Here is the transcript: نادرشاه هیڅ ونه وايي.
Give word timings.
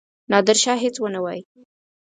نادرشاه 0.31 0.77
هیڅ 0.83 0.95
ونه 0.99 1.19
وايي. 1.23 1.41